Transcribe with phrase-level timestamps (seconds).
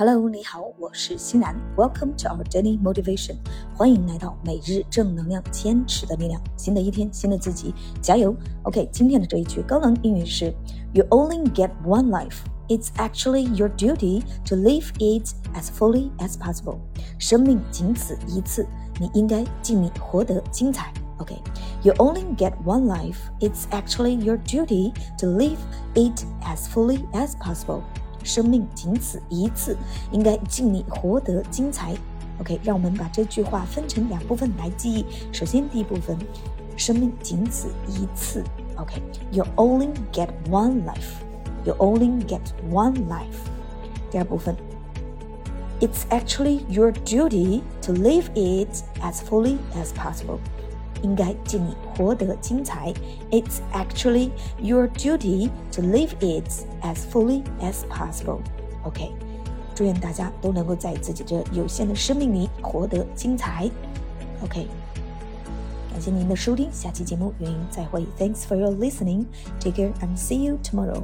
[0.00, 1.56] Hello，你好，我是欣然。
[1.76, 3.34] Welcome to our daily motivation，
[3.74, 6.40] 欢迎来到每日正能量，坚持的力量。
[6.56, 8.32] 新的一天，新的自己，加油！
[8.62, 10.54] OK，今天的这一句高能英语是：
[10.92, 12.36] You only get one life.
[12.68, 16.76] It's actually your duty to live it as fully as possible.
[17.18, 18.64] 生命仅此一次，
[19.00, 20.92] 你应该尽力活得精彩。
[21.16, 23.16] OK，You only get one life.
[23.40, 25.58] It's actually your duty to live
[25.96, 27.80] it as fully as possible.
[28.23, 29.77] 生命仅此一次，
[30.11, 31.93] 应该尽力活得精彩。
[32.39, 35.05] OK，让我们把这句话分成两部分来记忆。
[35.31, 36.17] 首先，第一部分，
[36.75, 38.43] 生命仅此一次。
[38.77, 41.21] OK，You only get one life.
[41.63, 43.47] You only get one life.
[44.09, 44.55] 第二部分，
[45.79, 50.39] It's actually your duty to live it as fully as possible.
[51.01, 52.93] 应该尽力活得精彩。
[53.31, 56.49] It's actually your duty to live it
[56.81, 58.39] as fully as possible.
[58.83, 59.11] OK，
[59.75, 63.69] 祝愿大家都能够在自己这有限的生命里活得精彩。
[64.43, 64.67] OK，
[65.91, 68.05] 感谢您的收听，下期节目原音再会。
[68.17, 69.25] Thanks for your listening.
[69.59, 71.03] Take care and see you tomorrow.